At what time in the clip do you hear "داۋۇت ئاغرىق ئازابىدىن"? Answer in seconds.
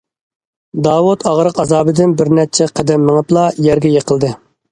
0.87-2.15